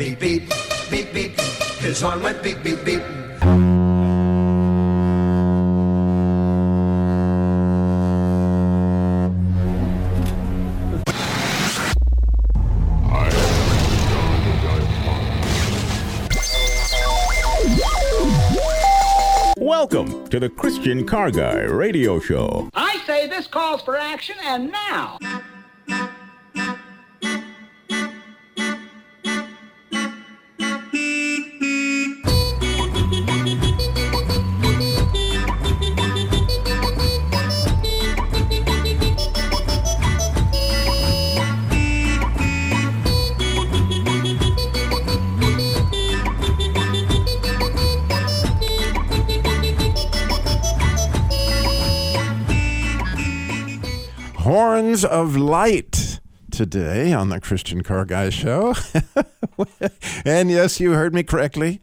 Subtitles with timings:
[0.00, 0.48] Beep, beep,
[0.90, 1.38] beep, beep.
[1.78, 3.02] His horn went beep, beep, beep.
[19.58, 22.70] Welcome to the Christian Car Guy Radio Show.
[22.72, 25.18] I say this calls for action, and now.
[54.50, 56.18] Horns of Light
[56.50, 58.74] today on the Christian Car Guy Show.
[60.24, 61.80] and yes, you heard me correctly.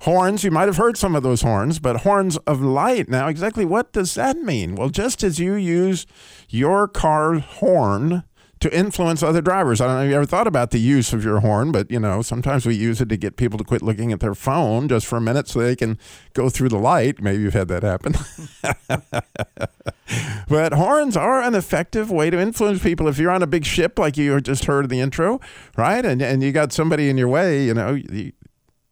[0.00, 3.08] Horns, you might have heard some of those horns, but horns of light.
[3.08, 4.74] Now, exactly what does that mean?
[4.74, 6.06] Well, just as you use
[6.50, 8.24] your car horn
[8.62, 9.80] to influence other drivers.
[9.80, 11.98] I don't know if you ever thought about the use of your horn, but you
[11.98, 15.04] know, sometimes we use it to get people to quit looking at their phone just
[15.04, 15.98] for a minute so they can
[16.32, 17.20] go through the light.
[17.20, 18.14] Maybe you've had that happen.
[20.48, 23.08] but horns are an effective way to influence people.
[23.08, 25.40] If you're on a big ship, like you just heard in the intro,
[25.76, 27.94] right, and and you got somebody in your way, you know.
[27.94, 28.32] You,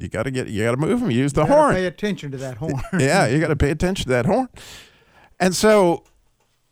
[0.01, 1.11] you got to get, you got to move them.
[1.11, 1.75] Use the horn.
[1.75, 2.83] Pay attention to that horn.
[2.99, 4.49] yeah, you got to pay attention to that horn.
[5.39, 6.05] And so,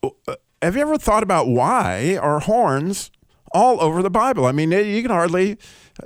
[0.02, 3.10] uh, have you ever thought about why are horns
[3.52, 4.46] all over the Bible?
[4.46, 5.58] I mean, you can hardly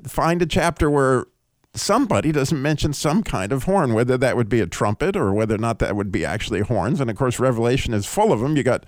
[0.07, 1.27] find a chapter where
[1.75, 5.55] somebody doesn't mention some kind of horn, whether that would be a trumpet or whether
[5.55, 7.01] or not that would be actually horns.
[7.01, 8.57] And of course, Revelation is full of them.
[8.57, 8.85] You got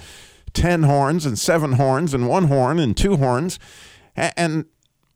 [0.53, 3.59] 10 horns and seven horns and one horn and two horns.
[4.15, 4.67] And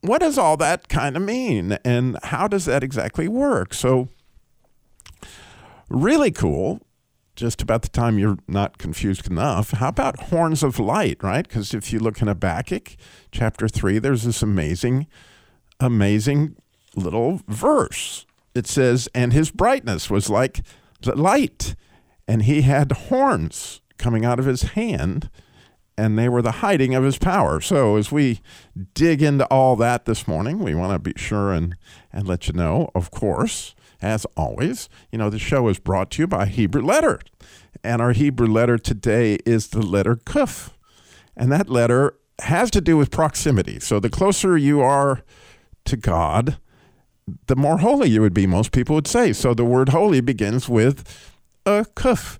[0.01, 1.73] what does all that kind of mean?
[1.85, 3.73] And how does that exactly work?
[3.73, 4.09] So,
[5.89, 6.81] really cool.
[7.39, 9.71] Just about the time you're not confused enough.
[9.71, 11.47] How about horns of light, right?
[11.47, 12.97] Because if you look in Habakkuk
[13.31, 15.07] chapter 3, there's this amazing,
[15.79, 16.57] amazing
[16.97, 18.25] little verse.
[18.53, 20.65] It says, And his brightness was like
[21.01, 21.75] the light,
[22.27, 25.29] and he had horns coming out of his hand,
[25.97, 27.61] and they were the hiding of his power.
[27.61, 28.41] So as we
[28.93, 31.77] dig into all that this morning, we want to be sure and,
[32.11, 36.23] and let you know, of course, as always, you know, the show is brought to
[36.23, 37.19] you by Hebrew Letter.
[37.83, 40.71] And our Hebrew letter today is the letter Kuf.
[41.35, 43.79] And that letter has to do with proximity.
[43.79, 45.23] So the closer you are
[45.85, 46.57] to God,
[47.47, 49.33] the more holy you would be, most people would say.
[49.33, 51.31] So the word holy begins with
[51.65, 52.39] a kuf.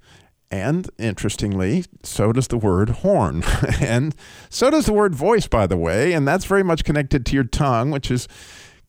[0.52, 3.44] And interestingly, so does the word horn.
[3.80, 4.16] and
[4.50, 6.12] so does the word voice, by the way.
[6.14, 8.28] And that's very much connected to your tongue, which is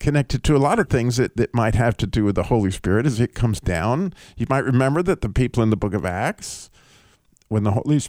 [0.00, 2.70] connected to a lot of things that, that might have to do with the Holy
[2.70, 4.12] Spirit as it comes down.
[4.36, 6.70] You might remember that the people in the book of Acts,
[7.48, 8.00] when the Holy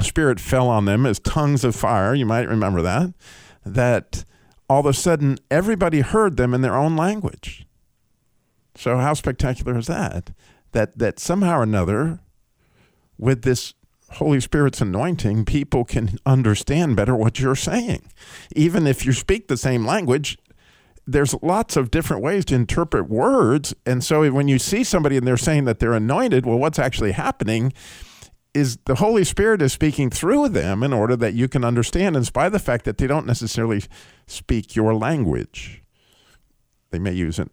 [0.00, 3.12] Spirit fell on them as tongues of fire, you might remember that,
[3.64, 4.24] that
[4.68, 7.66] all of a sudden everybody heard them in their own language.
[8.74, 10.30] So how spectacular is that?
[10.72, 12.20] That that somehow or another,
[13.18, 13.74] with this
[14.12, 18.08] Holy Spirit's anointing, people can understand better what you're saying.
[18.54, 20.38] Even if you speak the same language,
[21.08, 23.74] there's lots of different ways to interpret words.
[23.86, 27.12] And so when you see somebody and they're saying that they're anointed, well, what's actually
[27.12, 27.72] happening
[28.52, 32.24] is the Holy Spirit is speaking through them in order that you can understand, in
[32.24, 33.82] spite of the fact that they don't necessarily
[34.26, 35.82] speak your language.
[36.90, 37.50] They may use it,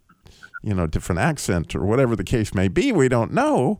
[0.61, 2.91] you know, different accent or whatever the case may be.
[2.91, 3.79] We don't know.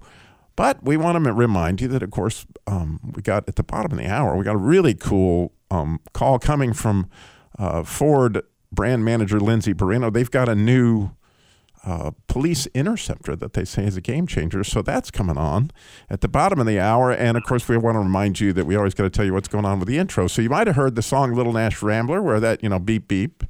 [0.56, 3.92] But we want to remind you that, of course, um, we got at the bottom
[3.92, 7.10] of the hour, we got a really cool um, call coming from
[7.60, 8.42] uh, Ford
[8.76, 10.12] brand manager Lindsay Barino.
[10.12, 11.12] They've got a new
[11.86, 14.64] uh, police interceptor that they say is a game changer.
[14.64, 15.72] So that's coming on
[16.10, 17.12] at the bottom of the hour.
[17.12, 19.34] And of course, we want to remind you that we always got to tell you
[19.34, 20.28] what's going on with the intro.
[20.28, 23.08] So you might have heard the song Little Nash Rambler, where that, you know, beep,
[23.08, 23.44] beep.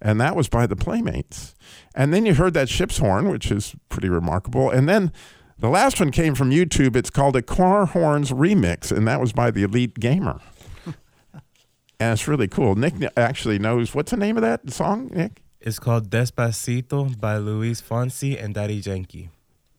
[0.00, 1.54] And that was by the Playmates.
[1.94, 4.70] And then you heard that ship's horn, which is pretty remarkable.
[4.70, 5.12] And then
[5.58, 6.96] the last one came from YouTube.
[6.96, 10.40] It's called a Car Horns Remix, and that was by the Elite Gamer.
[12.00, 12.74] And it's really cool.
[12.74, 15.42] Nick actually knows what's the name of that song, Nick?
[15.60, 19.30] It's called Despacito by Luis Fonsi and Daddy Yankee.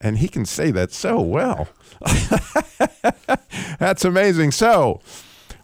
[0.02, 1.70] And he can say that so well.
[3.80, 4.52] That's amazing.
[4.52, 5.02] So,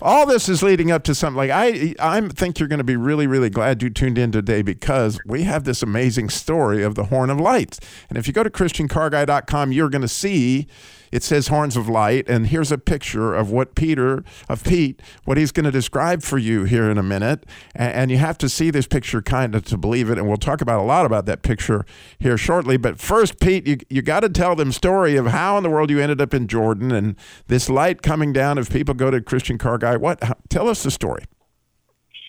[0.01, 2.95] all this is leading up to something like I I think you're going to be
[2.95, 7.05] really really glad you tuned in today because we have this amazing story of the
[7.05, 7.77] horn of light.
[8.09, 10.67] And if you go to christiancarguy.com you're going to see
[11.11, 15.37] it says horns of light and here's a picture of what Peter of Pete what
[15.37, 17.45] he's going to describe for you here in a minute.
[17.75, 20.37] And, and you have to see this picture kind of to believe it and we'll
[20.37, 21.85] talk about a lot about that picture
[22.19, 22.77] here shortly.
[22.77, 25.89] But first Pete you you got to tell them story of how in the world
[25.89, 27.15] you ended up in Jordan and
[27.47, 29.97] this light coming down if people go to Christian Car Guy.
[29.97, 31.25] What how, tell us the story.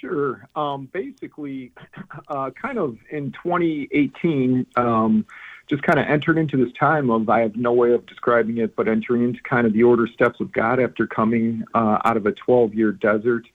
[0.02, 0.48] Sure.
[0.56, 1.72] Um, basically,
[2.28, 5.24] uh, kind of in 2018, um,
[5.72, 8.76] just kind of entered into this time of I have no way of describing it,
[8.76, 12.26] but entering into kind of the order steps of God after coming uh, out of
[12.26, 13.46] a 12 year desert.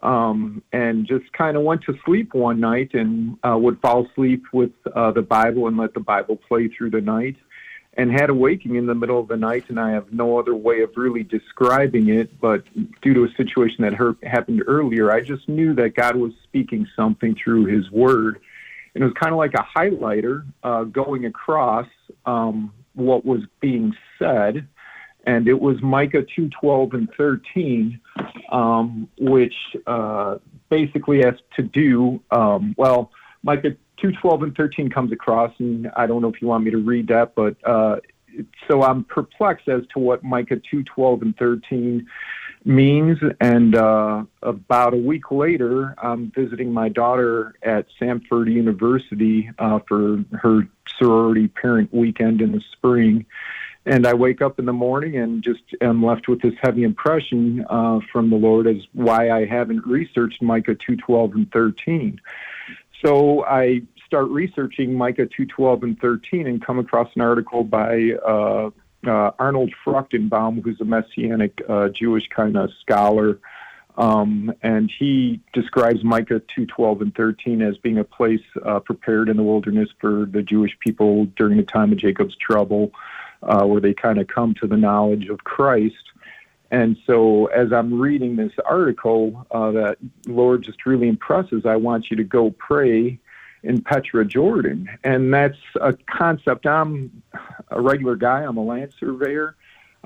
[0.00, 4.44] Um, and just kind of went to sleep one night and uh, would fall asleep
[4.52, 7.34] with uh, the Bible and let the Bible play through the night.
[7.94, 10.54] And had a waking in the middle of the night, and I have no other
[10.54, 12.40] way of really describing it.
[12.40, 12.62] But
[13.02, 16.86] due to a situation that hurt, happened earlier, I just knew that God was speaking
[16.94, 18.40] something through His Word
[19.00, 21.86] and it was kind of like a highlighter uh, going across
[22.26, 24.68] um, what was being said,
[25.24, 27.98] and it was Micah 2:12 and 13,
[28.52, 29.54] um, which
[29.86, 30.36] uh,
[30.68, 33.10] basically has to do um, well.
[33.42, 36.78] Micah 2:12 and 13 comes across, and I don't know if you want me to
[36.78, 38.00] read that, but uh,
[38.68, 42.06] so I'm perplexed as to what Micah 2:12 and 13
[42.64, 43.18] means.
[43.40, 50.24] And uh, about a week later, I'm visiting my daughter at Samford University uh, for
[50.40, 50.68] her
[50.98, 53.26] sorority parent weekend in the spring.
[53.86, 57.64] And I wake up in the morning and just am left with this heavy impression
[57.70, 62.20] uh, from the Lord as why I haven't researched Micah 2:12 and 13.
[63.02, 68.10] So I start researching Micah 2:12 and 13 and come across an article by
[69.06, 73.38] uh, Arnold Fruchtenbaum, who's a Messianic uh, Jewish kind of scholar,
[73.96, 79.36] um, and he describes Micah 2:12 and 13 as being a place uh, prepared in
[79.36, 82.92] the wilderness for the Jewish people during the time of Jacob's trouble,
[83.42, 85.96] uh, where they kind of come to the knowledge of Christ.
[86.70, 92.10] And so, as I'm reading this article, uh, that Lord just really impresses, I want
[92.10, 93.18] you to go pray
[93.62, 94.88] in Petra, Jordan.
[95.04, 96.66] And that's a concept.
[96.66, 97.22] I'm
[97.70, 99.56] a regular guy, I'm a land surveyor.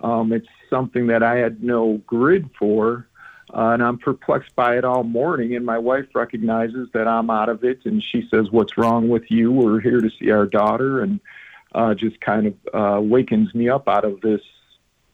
[0.03, 3.07] Um, it's something that I had no grid for.
[3.53, 5.55] Uh, and I'm perplexed by it all morning.
[5.55, 9.31] And my wife recognizes that I'm out of it, and she says, "What's wrong with
[9.31, 9.53] you?
[9.53, 11.21] We're here to see our daughter," and
[11.75, 14.41] uh, just kind of uh, wakens me up out of this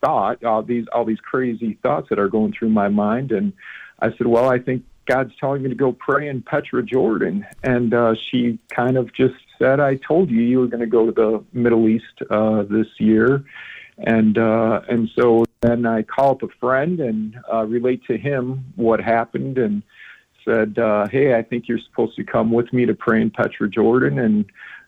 [0.03, 3.33] thought, all these all these crazy thoughts that are going through my mind.
[3.33, 3.53] And
[4.01, 7.45] I said, "Well, I think God's telling me to go pray in Petra, Jordan.
[7.65, 11.07] And uh, she kind of just said, I told you you were going to go
[11.07, 13.45] to the Middle East uh, this year.
[13.99, 18.73] And, uh, and so then I called up a friend and uh, relate to him
[18.77, 19.83] what happened and
[20.45, 23.69] said, uh, Hey, I think you're supposed to come with me to pray in Petra,
[23.69, 24.21] Jordan.
[24.21, 24.45] And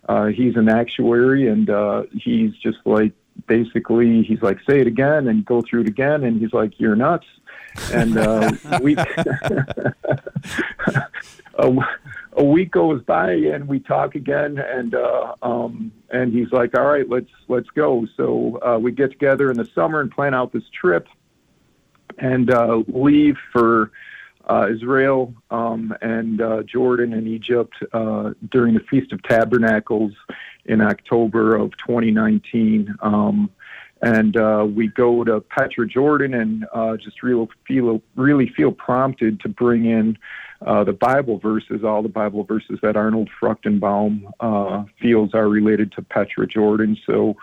[0.09, 3.13] uh, he's an actuary and uh, he's just like,
[3.49, 6.23] basically, he's like, Say it again and go through it again.
[6.23, 7.27] And he's like, You're nuts
[7.93, 8.97] and uh, we
[11.55, 11.73] a,
[12.35, 16.87] a week goes by and we talk again and uh, um, and he's like all
[16.87, 20.53] right let's let's go so uh, we get together in the summer and plan out
[20.53, 21.09] this trip
[22.19, 23.91] and uh, leave for
[24.49, 30.13] uh, Israel um, and uh, Jordan and Egypt uh, during the Feast of Tabernacles
[30.65, 32.95] in October of 2019.
[33.01, 33.51] Um,
[34.03, 39.41] and uh, we go to Petra Jordan and uh, just real feel really feel prompted
[39.41, 40.19] to bring in
[40.67, 45.93] uh, the Bible verses, all the Bible verses that Arnold Fruchtenbaum uh, feels are related
[45.93, 46.97] to Petra Jordan.
[47.07, 47.37] So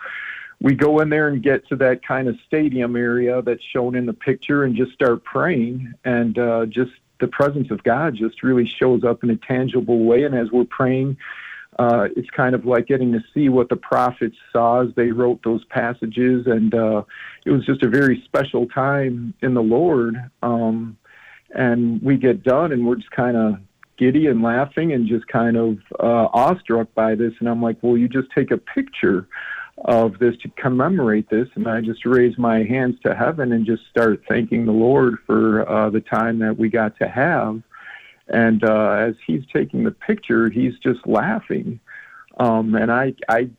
[0.60, 4.06] we go in there and get to that kind of stadium area that's shown in
[4.06, 8.66] the picture and just start praying and uh, just the presence of God just really
[8.66, 10.24] shows up in a tangible way.
[10.24, 11.16] And as we're praying,
[11.78, 15.40] uh, it's kind of like getting to see what the prophets saw as they wrote
[15.44, 17.02] those passages, and uh,
[17.46, 20.16] it was just a very special time in the Lord.
[20.42, 20.96] Um,
[21.50, 23.54] and we get done, and we're just kind of
[23.96, 27.32] giddy and laughing, and just kind of uh, awestruck by this.
[27.40, 29.26] And I'm like, "Well, you just take a picture."
[29.86, 33.80] of this to commemorate this and i just raise my hands to heaven and just
[33.88, 37.62] start thanking the lord for uh, the time that we got to have
[38.30, 41.80] and uh, as he's taking the picture, he's just laughing.
[42.38, 43.50] Um, and I, I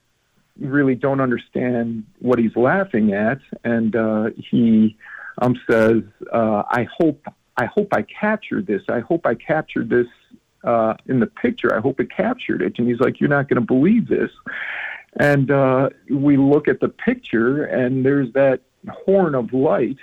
[0.60, 3.40] really don't understand what he's laughing at.
[3.64, 4.98] And uh, he
[5.42, 7.26] um, says, uh, "I hope,
[7.58, 8.82] I hope I captured this.
[8.90, 10.08] I hope I captured this
[10.64, 11.76] uh, in the picture.
[11.76, 14.32] I hope it captured it." And he's like, "You're not going to believe this."
[15.20, 19.98] And uh, we look at the picture, and there's that horn of light,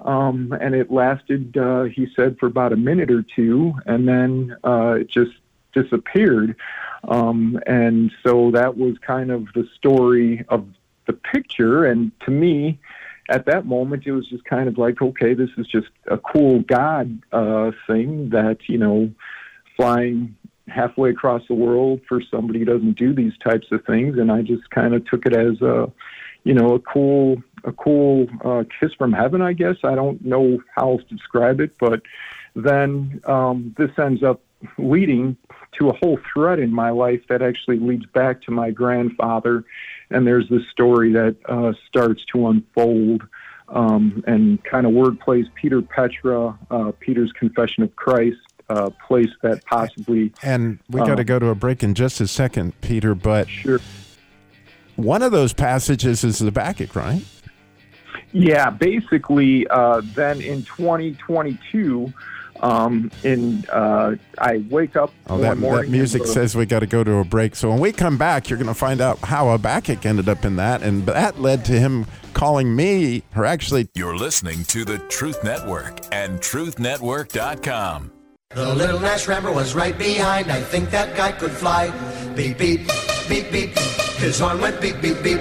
[0.00, 1.56] um, and it lasted.
[1.56, 5.32] Uh, he said for about a minute or two, and then uh, it just
[5.72, 6.56] disappeared.
[7.04, 10.66] Um, and so that was kind of the story of
[11.06, 11.84] the picture.
[11.84, 12.78] And to me,
[13.28, 16.60] at that moment, it was just kind of like, okay, this is just a cool
[16.60, 19.10] God uh, thing that, you know,
[19.76, 20.36] flying
[20.68, 24.18] halfway across the world for somebody who doesn't do these types of things.
[24.18, 25.90] And I just kind of took it as a,
[26.44, 29.76] you know, a cool, a cool uh, kiss from heaven, I guess.
[29.84, 32.02] I don't know how else to describe it, but
[32.54, 34.40] then um, this ends up
[34.78, 35.36] leading
[35.78, 39.64] to a whole thread in my life that actually leads back to my grandfather.
[40.10, 43.22] And there's this story that uh, starts to unfold.
[43.68, 49.30] Um, and kind of word plays Peter Petra, uh, Peter's Confession of Christ, uh, place
[49.42, 50.32] that possibly.
[50.42, 53.14] And we got to um, go to a break in just a second, Peter.
[53.14, 53.78] But Sure.
[55.02, 57.22] One of those passages is the Habakkuk, right?
[58.32, 62.12] Yeah, basically, uh, then in 2022,
[62.60, 65.90] um, in uh, I wake up Oh, one that, morning.
[65.90, 67.56] that music and, uh, says we got to go to a break.
[67.56, 70.56] So when we come back, you're going to find out how Habakkuk ended up in
[70.56, 75.42] that, and that led to him calling me, or actually, You're listening to the Truth
[75.42, 78.12] Network and TruthNetwork.com.
[78.52, 80.50] The little Nash Rambler was right behind.
[80.50, 81.86] I think that guy could fly.
[82.40, 82.80] Beep, beep,
[83.28, 83.78] beep, beep.
[84.16, 85.40] His horn went beep, beep, beep.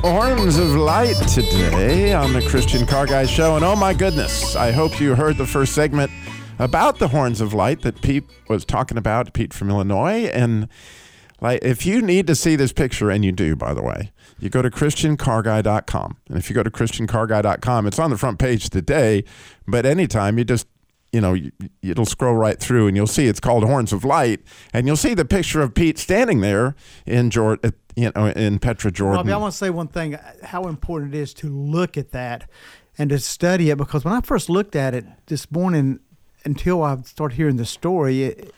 [0.00, 3.56] Horns of Light today on the Christian Car Guy Show.
[3.56, 6.10] And oh my goodness, I hope you heard the first segment
[6.58, 10.30] about the Horns of Light that Pete was talking about, Pete from Illinois.
[10.32, 10.66] And
[11.44, 14.48] like, if you need to see this picture, and you do, by the way, you
[14.48, 16.16] go to ChristianCarGuy.com.
[16.30, 19.24] And if you go to ChristianCarGuy.com, it's on the front page today,
[19.66, 20.66] but anytime you just
[21.12, 21.36] you know,
[21.82, 24.40] it'll scroll right through and you'll see it's called Horns of Light,
[24.72, 26.74] and you'll see the picture of Pete standing there
[27.04, 29.18] in Jordan, you know, in Petra, Jordan.
[29.18, 32.48] Robby, I want to say one thing: how important it is to look at that
[32.96, 33.76] and to study it.
[33.76, 36.00] Because when I first looked at it this morning,
[36.44, 38.54] until I started hearing the story, it,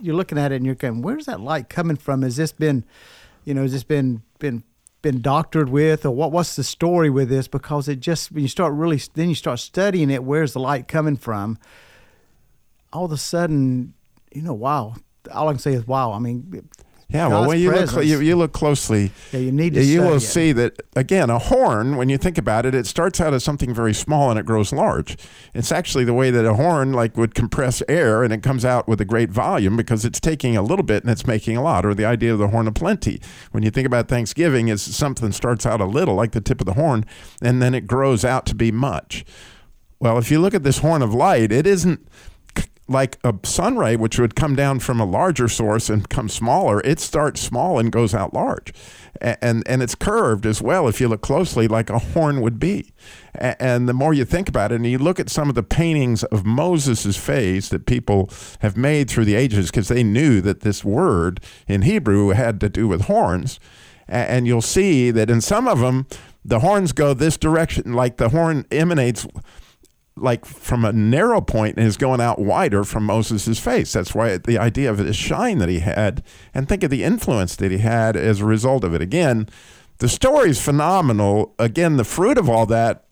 [0.00, 2.22] you're looking at it and you're going, "Where's that light coming from?
[2.22, 2.84] Has this been,
[3.44, 4.64] you know, has this been been
[5.02, 6.32] been doctored with, or what?
[6.32, 7.46] What's the story with this?
[7.46, 10.24] Because it just when you start really, then you start studying it.
[10.24, 11.58] Where's the light coming from?
[12.92, 13.94] All of a sudden,
[14.32, 14.94] you know, wow.
[15.32, 16.12] All I can say is wow.
[16.12, 16.68] I mean,
[17.14, 20.14] Yeah, well, when you look, you, you look closely, Yeah, you need to you will
[20.16, 20.20] it.
[20.20, 21.30] see that again.
[21.30, 24.38] A horn, when you think about it, it starts out as something very small and
[24.38, 25.16] it grows large.
[25.54, 28.88] It's actually the way that a horn like would compress air and it comes out
[28.88, 31.86] with a great volume because it's taking a little bit and it's making a lot.
[31.86, 33.20] Or the idea of the horn of plenty.
[33.52, 36.66] When you think about Thanksgiving, is something starts out a little, like the tip of
[36.66, 37.06] the horn,
[37.40, 39.24] and then it grows out to be much.
[40.00, 42.06] Well, if you look at this horn of light, it isn't
[42.86, 46.80] like a sun ray, which would come down from a larger source and become smaller.
[46.80, 48.74] It starts small and goes out large,
[49.20, 50.86] and and it's curved as well.
[50.86, 52.92] If you look closely, like a horn would be,
[53.34, 56.24] and the more you think about it, and you look at some of the paintings
[56.24, 58.28] of Moses' face that people
[58.60, 62.68] have made through the ages, because they knew that this word in Hebrew had to
[62.68, 63.58] do with horns,
[64.06, 66.06] and you'll see that in some of them.
[66.46, 69.26] The horns go this direction, like the horn emanates
[70.16, 73.92] like from a narrow point and is going out wider from Moses' face.
[73.92, 77.56] That's why the idea of the shine that he had, and think of the influence
[77.56, 79.02] that he had as a result of it.
[79.02, 79.48] Again,
[79.98, 81.54] the story's phenomenal.
[81.58, 83.04] Again, the fruit of all that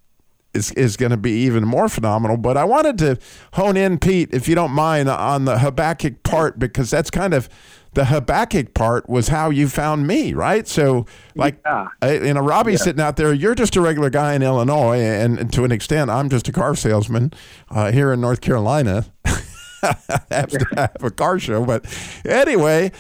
[0.55, 2.37] is, is going to be even more phenomenal.
[2.37, 3.19] But I wanted to
[3.55, 7.49] hone in, Pete, if you don't mind, on the Habakkuk part, because that's kind of
[7.95, 10.67] the Habakkuk part was how you found me, right?
[10.67, 11.89] So, like, Yeah.
[12.03, 13.33] you know, Robby's sitting out there.
[13.35, 16.53] You're just a regular guy in Illinois, and, and to an extent, I'm just a
[16.53, 17.33] car salesman
[17.71, 19.07] uh, here in North Carolina.
[19.25, 19.41] I
[20.31, 21.85] have to have a car show, but
[22.25, 22.93] anyway,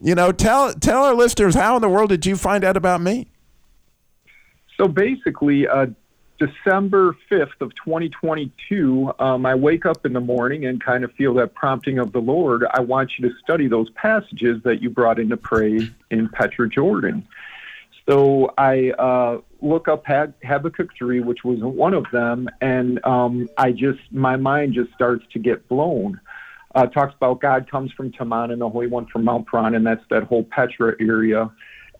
[0.00, 3.00] you know, tell tell our listeners how in the world did you find out about
[3.00, 3.28] me?
[4.76, 5.86] So basically, uh,
[6.38, 11.34] December 5th of 2022, um, I wake up in the morning and kind of feel
[11.34, 12.64] that prompting of the Lord.
[12.72, 17.26] I want you to study those passages that you brought into praise in Petra, Jordan.
[18.08, 23.48] So I uh, look up Hab- Habakkuk 3, which was one of them, and um,
[23.56, 26.20] I just, my mind just starts to get blown.
[26.74, 29.86] Uh, talks about God comes from Teman and the Holy One from Mount Paran, and
[29.86, 31.50] that's that whole Petra area.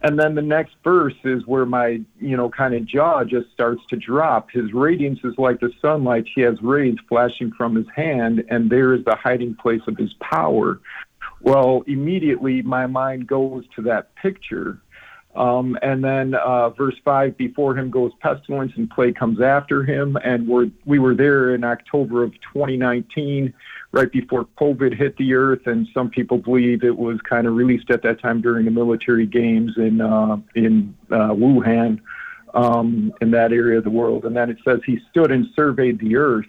[0.04, 3.80] And then the next verse is where my, you know, kind of jaw just starts
[3.88, 4.50] to drop.
[4.50, 6.26] His radiance is like the sunlight.
[6.34, 10.12] He has rays flashing from his hand, and there is the hiding place of his
[10.20, 10.78] power.
[11.40, 14.78] Well, immediately my mind goes to that picture.
[15.34, 20.16] Um, and then uh, verse five, before him goes pestilence, and plague comes after him.
[20.24, 23.52] And we're, we were there in October of 2019,
[23.90, 25.66] right before COVID hit the earth.
[25.66, 29.26] And some people believe it was kind of released at that time during the military
[29.26, 32.00] games in uh, in uh, Wuhan,
[32.54, 34.24] um, in that area of the world.
[34.24, 36.46] And then it says he stood and surveyed the earth.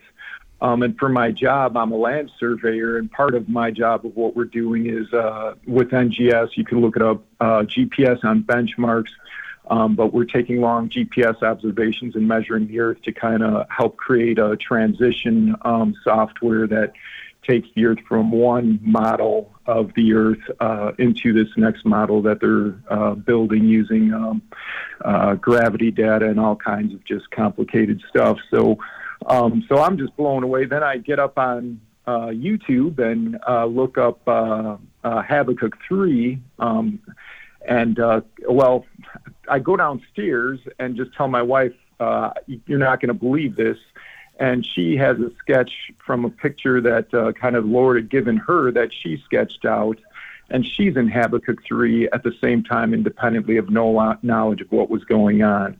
[0.62, 4.16] Um, and for my job, I'm a land surveyor, and part of my job of
[4.16, 6.56] what we're doing is uh, with NGS.
[6.56, 9.12] You can look it up, uh, GPS on benchmarks,
[9.70, 13.98] um, but we're taking long GPS observations and measuring the Earth to kind of help
[13.98, 16.94] create a transition um, software that
[17.46, 22.40] takes the Earth from one model of the Earth uh, into this next model that
[22.40, 24.42] they're uh, building using um,
[25.04, 28.38] uh, gravity data and all kinds of just complicated stuff.
[28.50, 28.78] So.
[29.26, 30.66] Um, so I'm just blown away.
[30.66, 36.40] Then I get up on uh, YouTube and uh, look up uh, uh, Habakkuk 3.
[36.60, 37.00] Um,
[37.68, 38.86] and, uh, well,
[39.50, 42.32] I go downstairs and just tell my wife, uh,
[42.68, 43.78] you're not going to believe this.
[44.38, 45.72] And she has a sketch
[46.06, 49.98] from a picture that kind of Lord had given her that she sketched out.
[50.50, 54.90] And she's in Habakkuk 3 at the same time, independently of no knowledge of what
[54.90, 55.78] was going on.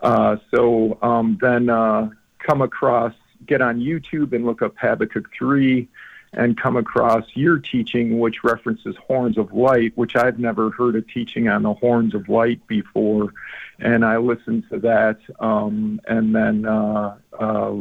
[0.00, 2.08] Uh, so um, then uh,
[2.48, 3.12] come across,
[3.46, 5.86] get on YouTube and look up Habakkuk 3
[6.32, 11.02] and come across your teaching, which references horns of light, which I've never heard a
[11.02, 13.32] teaching on the horns of light before.
[13.78, 17.76] And I listened to that um, and then uh, uh,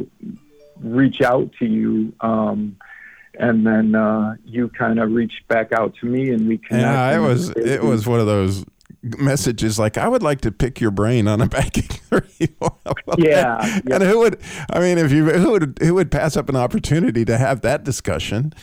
[0.82, 2.14] reach out to you.
[2.22, 2.78] Um,
[3.40, 6.88] and then uh, you kind of reached back out to me, and we connected.
[6.88, 8.66] Yeah, it was it was one of those
[9.02, 12.50] messages like I would like to pick your brain on Habakkuk three.
[13.18, 14.40] yeah, and who would
[14.72, 17.84] I mean if you who would who would pass up an opportunity to have that
[17.84, 18.54] discussion?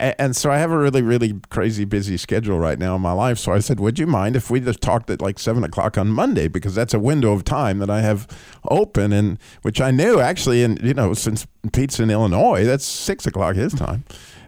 [0.00, 3.12] And, and, so I have a really really crazy busy schedule right now in my
[3.12, 3.38] life.
[3.38, 6.08] So I said, would you mind if we just talked at like seven o'clock on
[6.08, 8.26] Monday because that's a window of time that I have
[8.70, 13.26] open and which I knew actually, and you know since Pete's in Illinois, that's six
[13.26, 14.04] o'clock his time.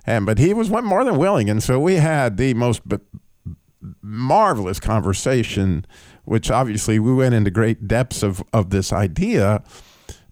[0.06, 2.82] And but he was more than willing, and so we had the most
[4.02, 5.86] marvelous conversation,
[6.24, 9.62] which obviously we went into great depths of, of this idea.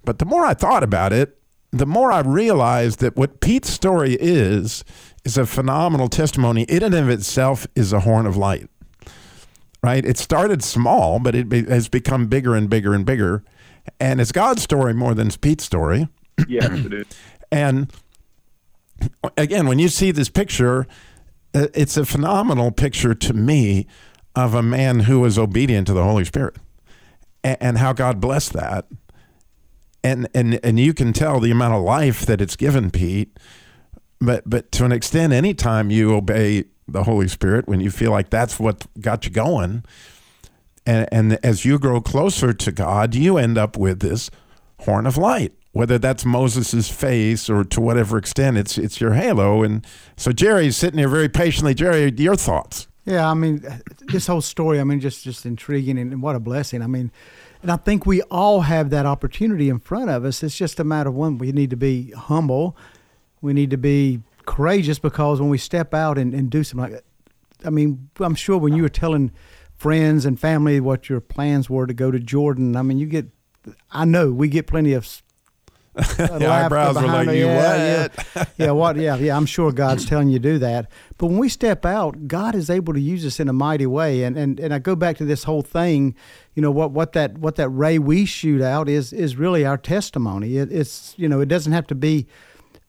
[0.05, 1.39] But the more I thought about it,
[1.71, 4.85] the more I realized that what Pete's story is,
[5.25, 6.63] is a phenomenal testimony.
[6.65, 8.69] In and of itself is a horn of light,
[9.83, 10.05] right?
[10.05, 13.43] It started small, but it has become bigger and bigger and bigger.
[13.99, 16.09] And it's God's story more than it's Pete's story.
[16.47, 17.07] Yes, it is.
[17.51, 17.93] and
[19.37, 20.87] again, when you see this picture,
[21.55, 23.87] Uh, it's a phenomenal picture to me
[24.35, 26.57] of a man who was obedient to the Holy Spirit
[27.45, 28.87] and, and how God blessed that.
[30.05, 33.39] And, and and you can tell the amount of life that it's given Pete,
[34.21, 38.29] but but to an extent, anytime you obey the Holy Spirit, when you feel like
[38.29, 39.85] that's what got you going,
[40.85, 44.29] and, and as you grow closer to God, you end up with this
[44.81, 49.63] horn of light whether that's Moses's face or to whatever extent it's it's your halo.
[49.63, 51.75] And so Jerry's sitting here very patiently.
[51.75, 52.89] Jerry, your thoughts?
[53.05, 53.65] Yeah, I mean,
[54.13, 56.83] this whole story, I mean, just just intriguing and what a blessing.
[56.83, 57.11] I mean,
[57.63, 60.43] and I think we all have that opportunity in front of us.
[60.43, 62.77] It's just a matter of one, we need to be humble,
[63.41, 67.03] we need to be courageous because when we step out and, and do something like
[67.03, 69.33] that, I mean, I'm sure when you were telling
[69.75, 73.27] friends and family what your plans were to go to Jordan, I mean, you get,
[73.91, 75.22] I know we get plenty of
[76.19, 78.27] yeah, eyebrows were like, you yeah, what?
[78.35, 78.45] Yeah.
[78.57, 78.97] yeah, what?
[78.97, 79.37] Yeah, yeah.
[79.37, 80.91] I'm sure God's telling you to do that.
[81.19, 84.23] But when we step out, God is able to use us in a mighty way.
[84.25, 86.15] And and, and I go back to this whole thing.
[86.55, 86.93] You know what?
[86.93, 90.57] What that what that ray we shoot out is is really our testimony.
[90.57, 92.27] It, it's you know it doesn't have to be.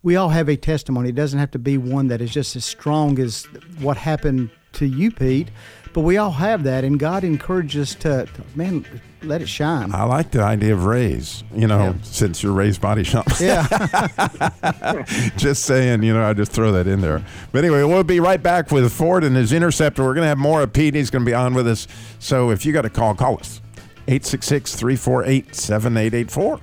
[0.02, 1.10] We all have a testimony.
[1.10, 3.46] It doesn't have to be one that is just as strong as
[3.80, 5.50] what happened to you, Pete.
[5.94, 8.86] But we all have that, and God encourages us to, to man,
[9.22, 9.94] let it shine.
[9.94, 11.94] I like the idea of raise, you know, yeah.
[12.02, 13.28] since you're raised body shop.
[13.40, 13.68] Yeah.
[15.38, 17.24] just saying, you know, I just throw that in there.
[17.52, 20.04] But anyway, we'll be right back with Ford and his interceptor.
[20.04, 20.96] We're going to have more of Pete.
[20.96, 21.88] He's going to be on with us.
[22.20, 23.62] So if you got a call, call us
[24.08, 26.60] 866 348 7884.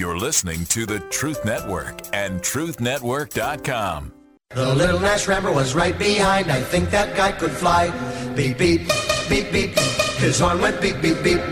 [0.00, 4.12] You're listening to the Truth Network and TruthNetwork.com.
[4.48, 6.50] The little Nash Rambler was right behind.
[6.50, 7.90] I think that guy could fly.
[8.34, 8.88] Beep, beep,
[9.28, 9.78] beep, beep.
[10.16, 11.42] His horn went beep, beep, beep.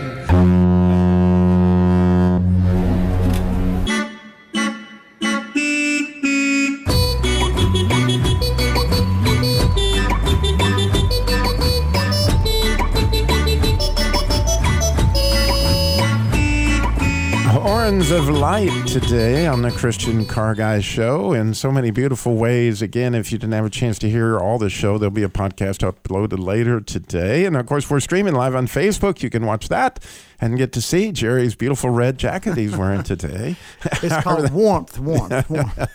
[18.11, 22.81] Of Light today on the Christian Car Guy Show in so many beautiful ways.
[22.81, 25.29] Again, if you didn't have a chance to hear all the show, there'll be a
[25.29, 27.45] podcast uploaded later today.
[27.45, 29.21] And of course, we're streaming live on Facebook.
[29.21, 30.03] You can watch that
[30.41, 33.55] and get to see Jerry's beautiful red jacket he's wearing today.
[34.01, 35.87] It's called warmth, warmth, warmth.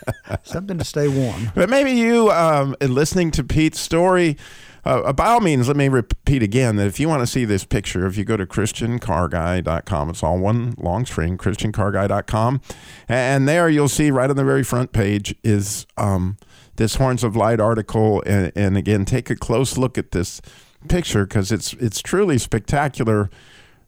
[0.44, 1.50] Something to stay warm.
[1.55, 4.37] But maybe you, um, in listening to Pete's story,
[4.85, 7.64] uh, by all means, let me repeat again that if you want to see this
[7.64, 12.61] picture, if you go to ChristianCarGuy.com, it's all one long string, ChristianCarGuy.com,
[13.09, 16.37] and there you'll see right on the very front page is um,
[16.77, 18.23] this Horns of Light article.
[18.27, 20.40] And, and again, take a close look at this
[20.88, 23.31] picture because it's it's truly spectacular.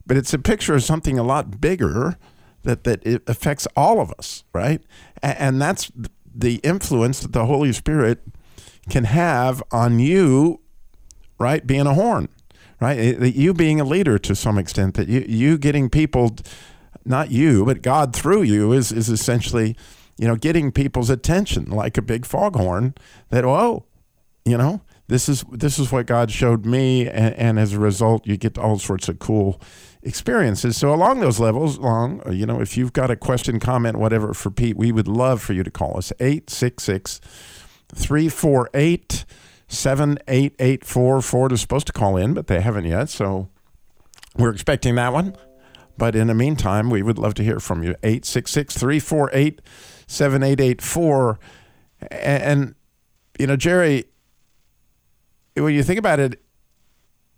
[0.06, 2.16] But it's a picture of something a lot bigger
[2.62, 4.82] that that it affects all of us, right?
[5.22, 5.90] And, and that's
[6.35, 8.22] the influence that the Holy Spirit
[8.88, 10.61] can have on you
[11.38, 11.66] right?
[11.66, 12.29] Being a horn,
[12.81, 13.20] right?
[13.20, 16.37] You being a leader to some extent, that you, you getting people,
[17.05, 19.77] not you, but God through you is, is essentially,
[20.18, 22.94] you know, getting people's attention like a big foghorn
[23.31, 23.85] that, oh,
[24.44, 28.27] you know, this is this is what God showed me, and, and, as a result,
[28.27, 29.61] you get all sorts of cool
[30.03, 30.77] experiences.
[30.77, 34.51] So along those levels, long you know, if you've got a question, comment, whatever for
[34.51, 37.20] Pete, we would love for you to call us 866
[37.94, 39.25] 348
[39.68, 41.22] 7884.
[41.22, 43.09] Ford is supposed to call in, but they haven't yet.
[43.09, 43.48] So
[44.37, 45.37] we're expecting that one.
[45.98, 47.90] But in the meantime, we would love to hear from you.
[48.02, 49.62] 866 348
[50.07, 51.38] 7884.
[52.11, 52.74] And,
[53.38, 54.05] you know, Jerry,
[55.55, 56.42] when you think about it,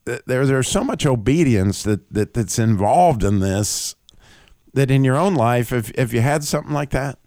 [0.05, 3.95] there, there's so much obedience that, that that's involved in this
[4.75, 7.19] that in your own life, if, if you had something like that?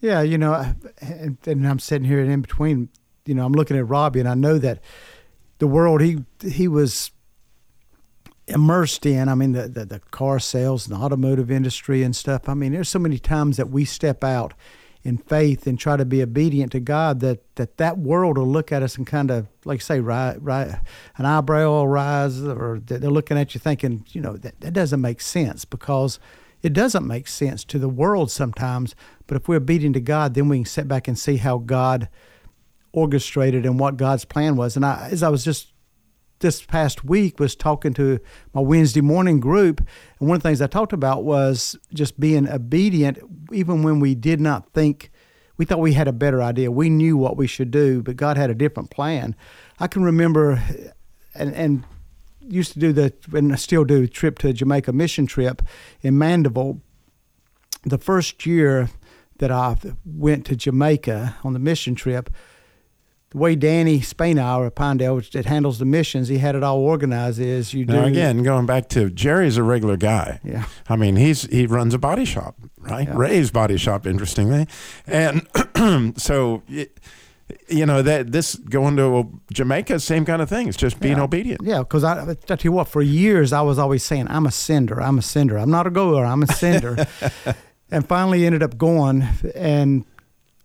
[0.00, 2.88] Yeah, you know, and, and I'm sitting here in between
[3.28, 4.80] you know, I'm looking at Robby, and I know that
[5.58, 7.10] the world he he was
[8.46, 9.28] immersed in.
[9.28, 12.48] I mean, the, the, the car sales and the automotive industry and stuff.
[12.48, 14.54] I mean, there's so many times that we step out
[15.04, 18.72] in faith and try to be obedient to God that that, that world will look
[18.72, 20.80] at us and kind of like say right right
[21.16, 25.00] an eyebrow will rise or they're looking at you thinking you know that, that doesn't
[25.00, 26.18] make sense because
[26.62, 28.96] it doesn't make sense to the world sometimes
[29.28, 32.08] but if we're obedient to God then we can sit back and see how God
[32.92, 34.76] orchestrated and what God's plan was.
[34.76, 35.72] And I, as I was just
[36.40, 38.20] this past week was talking to
[38.54, 39.80] my Wednesday morning group,
[40.18, 43.18] and one of the things I talked about was just being obedient,
[43.52, 45.10] even when we did not think
[45.56, 46.70] we thought we had a better idea.
[46.70, 49.34] We knew what we should do, but God had a different plan.
[49.80, 50.62] I can remember,
[51.34, 51.84] and and
[52.40, 55.60] used to do the and I still do trip to Jamaica mission trip
[56.00, 56.80] in Mandeville.
[57.84, 58.88] The first year
[59.38, 62.30] that I went to Jamaica on the mission trip,
[63.30, 66.78] the way Danny Spainhour at Pinedale which that handles the missions, he had it all
[66.78, 67.38] organized.
[67.38, 70.40] Is you do now again going back to Jerry's a regular guy.
[70.42, 73.06] Yeah, I mean he's he runs a body shop, right?
[73.06, 73.16] Yeah.
[73.16, 74.66] Ray's body shop, interestingly,
[75.06, 75.46] and
[76.18, 76.62] so.
[77.68, 80.68] you know that this going to Jamaica, same kind of thing.
[80.68, 81.22] It's just being yeah.
[81.22, 81.62] obedient.
[81.64, 84.50] Yeah, because I, I tell you what, for years I was always saying, "I'm a
[84.50, 85.00] sender.
[85.00, 85.58] I'm a sender.
[85.58, 86.26] I'm not a goer.
[86.26, 87.06] I'm a sender."
[87.90, 90.04] and finally ended up going, and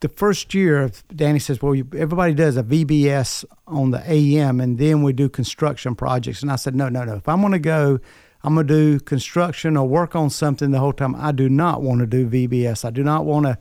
[0.03, 5.01] the first year, Danny says, well, everybody does a VBS on the AM and then
[5.01, 6.41] we do construction projects.
[6.41, 7.15] And I said, no, no, no.
[7.15, 8.01] If I'm going to go,
[8.43, 11.15] I'm going to do construction or work on something the whole time.
[11.15, 12.83] I do not want to do VBS.
[12.83, 13.57] I do not want to,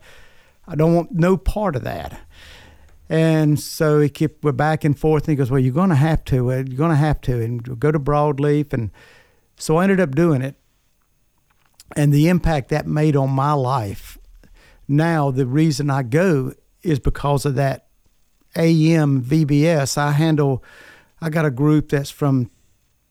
[0.67, 2.19] I don't want no part of that.
[3.07, 5.23] And so he kept, we're back and forth.
[5.23, 7.41] And he goes, well, you're going to have to, uh, you're going to have to,
[7.41, 8.73] and go to Broadleaf.
[8.73, 8.91] And
[9.55, 10.55] so I ended up doing it.
[11.95, 14.17] And the impact that made on my life
[14.97, 17.87] now the reason I go is because of that
[18.55, 19.97] AM VBS.
[19.97, 20.63] I handle,
[21.21, 22.51] I got a group that's from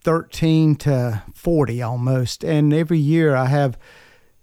[0.05, 2.45] 13 to 40 almost.
[2.45, 3.79] And every year I have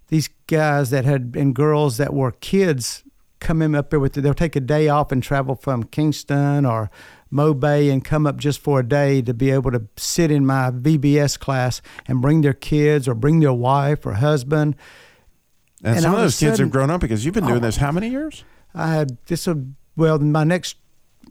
[0.08, 3.04] these guys that had, and girls that were kids
[3.40, 6.90] come in up there with, they'll take a day off and travel from Kingston or
[7.32, 10.72] Mobay and come up just for a day to be able to sit in my
[10.72, 14.76] VBS class and bring their kids or bring their wife or husband
[15.84, 17.60] and, and some of those kids sudden, have grown up because you've been doing oh,
[17.62, 18.44] this how many years?
[18.74, 19.66] I had this, will,
[19.96, 20.78] well, my next,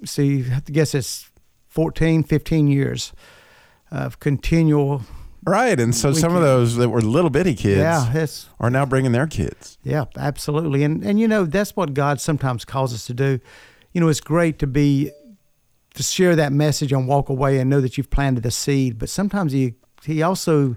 [0.05, 1.31] see, I guess it's
[1.69, 3.13] 14, 15 years
[3.91, 5.03] of continual.
[5.45, 5.79] Right.
[5.79, 6.21] And so weekend.
[6.21, 8.27] some of those that were little bitty kids yeah,
[8.59, 9.79] are now bringing their kids.
[9.83, 10.83] Yeah, absolutely.
[10.83, 13.41] And, and, you know, that's what God sometimes calls us to do.
[13.93, 15.11] You know, it's great to be,
[15.95, 18.99] to share that message and walk away and know that you've planted a seed.
[18.99, 20.77] But sometimes he, he also,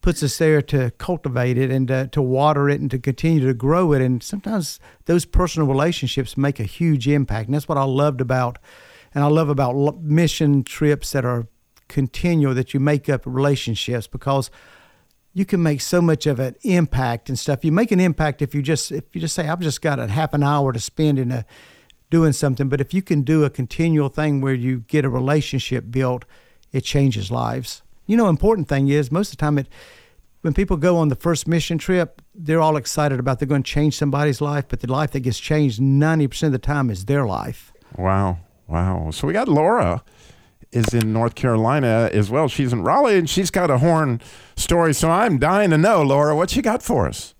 [0.00, 3.54] puts us there to cultivate it and to, to water it and to continue to
[3.54, 4.00] grow it.
[4.00, 7.48] And sometimes those personal relationships make a huge impact.
[7.48, 8.58] And that's what I loved about,
[9.14, 11.48] and I love about mission trips that are
[11.88, 14.50] continual, that you make up relationships because
[15.32, 17.64] you can make so much of an impact and stuff.
[17.64, 20.06] You make an impact if you just if you just say I've just got a
[20.06, 21.44] half an hour to spend in a
[22.10, 25.90] doing something, but if you can do a continual thing where you get a relationship
[25.90, 26.24] built,
[26.72, 27.82] it changes lives.
[28.08, 29.68] You know, important thing is most of the time it
[30.42, 33.70] when people go on the first mission trip, they're all excited about they're going to
[33.70, 37.26] change somebody's life, but the life that gets changed 90% of the time is their
[37.26, 37.72] life.
[37.96, 38.38] Wow.
[38.68, 39.10] Wow.
[39.10, 40.02] So we got Laura
[40.70, 42.46] is in North Carolina as well.
[42.46, 44.20] She's in Raleigh and she's got a horn
[44.56, 44.94] story.
[44.94, 47.34] So I'm dying to know, Laura, what you got for us?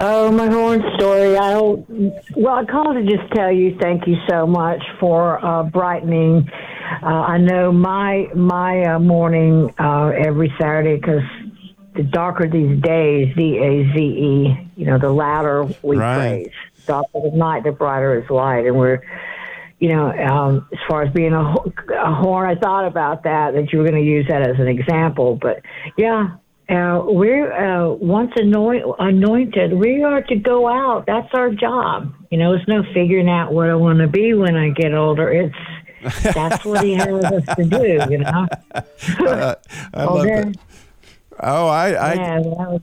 [0.00, 1.36] Oh, my horn story.
[1.36, 5.64] I don't, well, I called to just tell you thank you so much for uh,
[5.64, 6.48] brightening.
[7.02, 11.22] Uh, I know my my uh, morning uh, every Saturday because
[11.94, 16.44] the darker these days, D A Z E, you know, the louder we Right.
[16.44, 16.52] praise.
[16.86, 19.02] Darker the night, the brighter is light, and we're
[19.78, 23.72] you know, um, as far as being a, a horn, I thought about that, that
[23.72, 25.38] you were going to use that as an example.
[25.40, 25.62] But
[25.96, 26.36] yeah,
[26.68, 31.06] uh, we're uh, once anoint, anointed, we are to go out.
[31.06, 32.12] That's our job.
[32.30, 35.32] You know, it's no figuring out what I want to be when I get older.
[35.32, 35.54] It's
[36.22, 38.06] that's what he has us to do.
[38.10, 38.46] You know.
[39.26, 39.54] Uh,
[39.94, 40.42] I love Okay.
[40.42, 40.58] that.
[41.42, 42.78] Oh, I, I, yeah,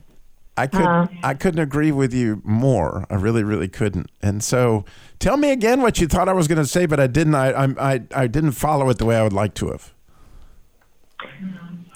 [0.56, 1.06] I could Uh-huh.
[1.22, 3.06] I couldn't agree with you more.
[3.08, 4.10] I really really couldn't.
[4.22, 4.84] And so,
[5.18, 7.34] tell me again what you thought I was going to say, but I didn't.
[7.36, 9.94] I, I I I didn't follow it the way I would like to have.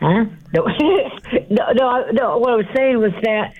[0.00, 0.24] Huh?
[0.52, 0.64] No,
[1.50, 2.38] no, no, no.
[2.38, 3.54] What I was saying was that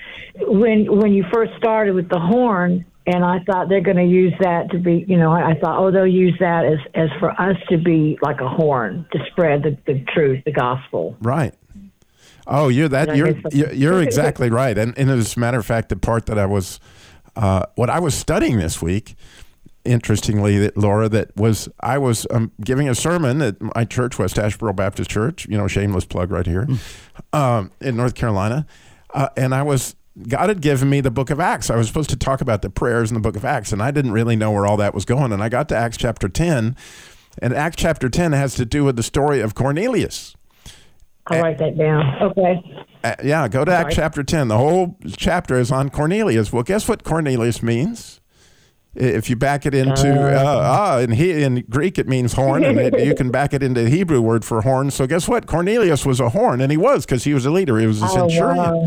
[0.48, 4.32] when when you first started with the horn, and I thought they're going to use
[4.40, 7.30] that to be, you know, I, I thought, oh, they'll use that as as for
[7.40, 11.16] us to be like a horn to spread the, the truth, the gospel.
[11.20, 11.54] Right.
[12.46, 13.16] Oh, you're that.
[13.16, 14.76] You're you're, you're exactly right.
[14.76, 16.80] And, and as a matter of fact, the part that I was,
[17.36, 19.16] uh, what I was studying this week,
[19.84, 24.36] interestingly, that Laura, that was I was um, giving a sermon at my church, West
[24.36, 25.46] Asheboro Baptist Church.
[25.48, 26.68] You know, shameless plug right here,
[27.32, 28.66] um, in North Carolina,
[29.12, 29.96] uh, and I was.
[30.28, 31.70] God had given me the book of Acts.
[31.70, 33.90] I was supposed to talk about the prayers in the book of Acts, and I
[33.90, 35.32] didn't really know where all that was going.
[35.32, 36.76] And I got to Acts chapter 10,
[37.40, 40.36] and Acts chapter 10 has to do with the story of Cornelius.
[41.28, 42.22] I'll write that down.
[42.22, 42.86] Okay.
[43.04, 44.48] Uh, yeah, go to Acts chapter 10.
[44.48, 46.52] The whole chapter is on Cornelius.
[46.52, 48.20] Well, guess what Cornelius means?
[48.94, 52.78] If you back it into, uh, ah, in, he, in Greek it means horn, and
[52.78, 54.90] it, you can back it into the Hebrew word for horn.
[54.90, 55.46] So guess what?
[55.46, 57.78] Cornelius was a horn, and he was because he was a leader.
[57.78, 58.58] He was a Oh, centurion.
[58.58, 58.86] wow.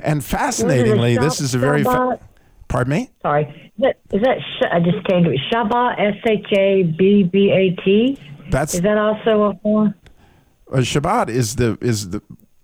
[0.00, 2.20] And fascinatingly, this is a very, fa-
[2.68, 3.10] pardon me?
[3.22, 3.44] Sorry.
[3.44, 5.40] Is that, is that Sh- I just came to it.
[5.52, 8.18] Shabbat, S H A B B A T.
[8.50, 9.94] That's Is that also a form?
[10.72, 12.22] uh, Shabbat is the is the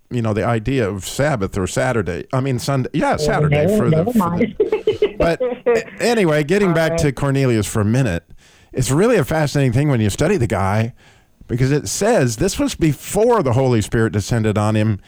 [0.09, 2.25] you know the idea of Sabbath or Saturday.
[2.33, 2.89] I mean Sunday.
[2.93, 3.95] Yeah, Saturday never, for the.
[3.97, 8.23] never for the- but anyway, getting back to Cornelius for a minute,
[8.73, 10.93] it's really a fascinating thing when you study the guy
[11.47, 14.99] because it says this was before the Holy Spirit descended on him.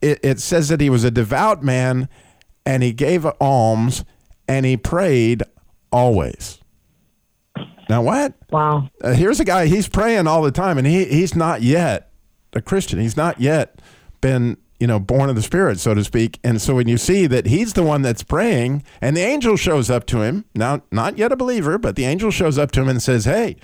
[0.00, 2.08] It, it says that he was a devout man
[2.64, 4.04] and he gave alms
[4.46, 5.42] and he prayed
[5.90, 6.58] always.
[7.88, 8.34] Now, what?
[8.50, 8.90] Wow.
[9.02, 12.10] Uh, here's a guy, he's praying all the time and he, he's not yet
[12.52, 12.98] a Christian.
[12.98, 13.80] He's not yet
[14.20, 16.38] been, you know, born of the Spirit, so to speak.
[16.44, 19.90] And so when you see that he's the one that's praying and the angel shows
[19.90, 22.88] up to him, now, not yet a believer, but the angel shows up to him
[22.88, 23.56] and says, Hey,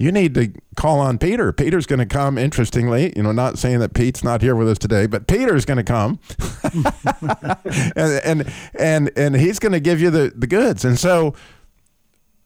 [0.00, 1.52] you need to call on Peter.
[1.52, 4.78] Peter's going to come, interestingly, you know, not saying that Pete's not here with us
[4.78, 6.18] today, but Peter's going to come
[7.94, 10.86] and, and, and, and he's going to give you the, the goods.
[10.86, 11.34] And so,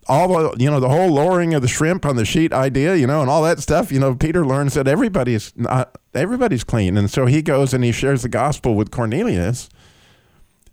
[0.07, 3.07] all the you know the whole lowering of the shrimp on the sheet idea you
[3.07, 7.11] know and all that stuff you know peter learns that everybody's not everybody's clean and
[7.11, 9.71] so he goes and he shares the gospel with cornelius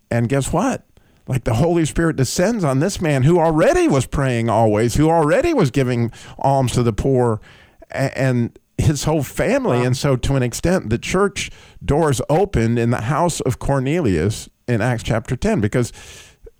[0.09, 0.85] and guess what
[1.31, 5.53] like the holy spirit descends on this man who already was praying always who already
[5.53, 7.39] was giving alms to the poor
[7.89, 9.83] and his whole family.
[9.83, 11.49] And so to an extent the church
[11.83, 15.93] doors opened in the house of cornelius in acts chapter 10 because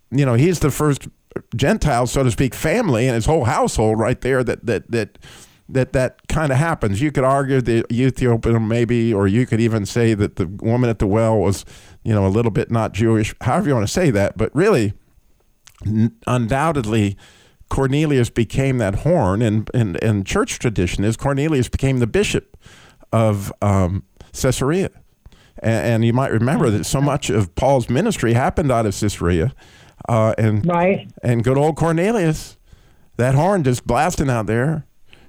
[0.10, 1.08] you know he's the first
[1.56, 5.18] Gentile, so to speak, family and his whole household right there that that that
[5.74, 7.02] that that kind of happens.
[7.02, 11.00] You could argue the Ethiopian maybe, or you could even say that the woman at
[11.00, 11.66] the well was,
[12.04, 13.34] you know, a little bit not Jewish.
[13.42, 14.94] However you want to say that, but really,
[15.86, 17.18] n- undoubtedly.
[17.70, 22.58] Cornelius became that horn, and, and, and church tradition is Cornelius became the bishop
[23.14, 24.04] of um,
[24.34, 24.90] Caesarea.
[25.60, 29.54] And, and you might remember that so much of Paul's ministry happened out of Caesarea.
[30.10, 31.10] Uh, and Right.
[31.24, 32.58] and good old Cornelius,
[33.16, 34.86] that horn just blasting out there.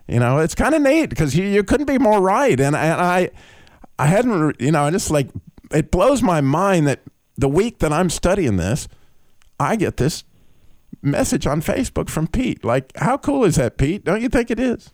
[0.09, 2.59] You know, it's kind of neat because you, you couldn't be more right.
[2.59, 3.31] And, and I,
[3.99, 5.29] I hadn't, you know, I just like,
[5.71, 7.01] it blows my mind that
[7.37, 8.89] the week that I'm studying this,
[9.59, 10.25] I get this
[11.03, 12.65] message on Facebook from Pete.
[12.65, 14.05] Like, how cool is that, Pete?
[14.05, 14.91] Don't you think it is?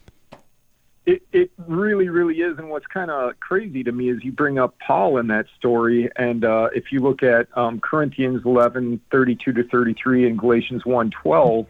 [1.06, 2.58] It, it really, really is.
[2.58, 6.10] And what's kind of crazy to me is you bring up Paul in that story.
[6.16, 11.10] And uh, if you look at um, Corinthians 11, 32 to 33 and Galatians 1,
[11.10, 11.66] 12,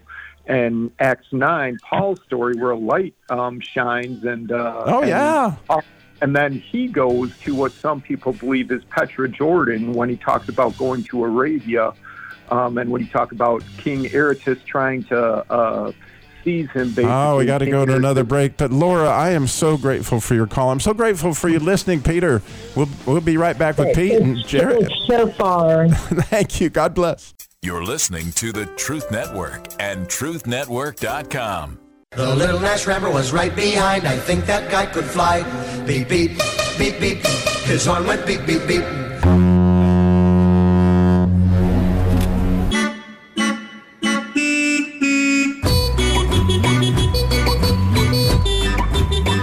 [0.49, 4.51] and Acts 9, Paul's story where a light um, shines and.
[4.51, 5.55] Uh, Oh, and- yeah.
[6.21, 10.49] and then he goes to what some people believe is Petra Jordan when he talks
[10.49, 11.93] about going to Arabia,
[12.51, 15.19] um, and when he talks about King Aretas trying to
[15.53, 15.93] uh,
[16.43, 16.89] seize him.
[16.89, 18.57] Basically, Oh, we got to go to another break.
[18.57, 20.71] But Laura, I am so grateful for your call.
[20.71, 22.43] I'm so grateful for you listening, Peter.
[22.75, 24.91] We'll we'll be right back with Pete and Jared.
[25.07, 25.89] So far.
[25.91, 26.71] Thank you.
[26.71, 27.35] God bless.
[27.61, 31.81] You're listening to the Truth Network and truthnetwork.com.
[32.13, 34.07] The little Nash Rambler was right behind.
[34.07, 35.43] I think that guy could fly.
[35.85, 36.39] Beep, beep,
[36.79, 37.27] beep, beep.
[37.67, 38.85] His horn went beep, beep, beep.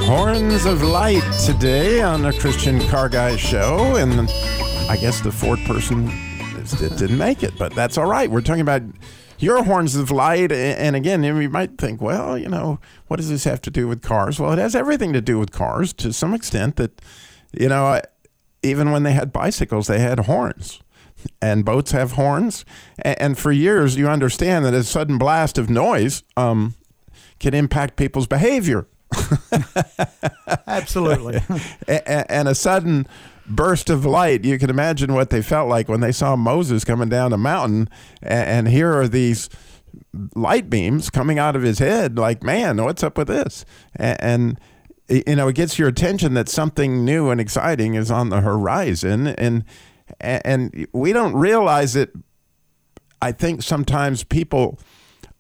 [0.06, 4.30] Horns of Light today on the Christian Car Guy Show, and
[4.90, 6.10] I guess the fourth person
[6.72, 8.30] that didn't make it, but that's all right.
[8.30, 8.82] We're talking about
[9.40, 13.44] your horns of light, and again, you might think, well, you know, what does this
[13.44, 14.40] have to do with cars?
[14.40, 16.78] Well, it has everything to do with cars to some extent.
[16.78, 17.02] That
[17.52, 18.02] you know,
[18.64, 20.82] even when they had bicycles, they had horns.
[21.42, 22.66] And boats have horns,
[23.00, 26.76] and for years you understand that a sudden blast of noise um,
[27.40, 28.88] can impact people's behavior.
[30.68, 31.42] Absolutely.
[31.88, 33.08] And a sudden
[33.48, 34.44] burst of light.
[34.46, 37.90] You can imagine what they felt like when they saw Moses coming down a mountain,
[38.24, 39.50] a- and here are these
[40.36, 42.18] light beams coming out of his head.
[42.18, 43.66] Like, man, what's up with this?
[44.00, 44.60] A- And
[45.08, 49.28] you know, it gets your attention that something new and exciting is on the horizon,
[49.28, 49.64] and
[50.20, 52.12] and we don't realize it.
[53.22, 54.80] I think sometimes people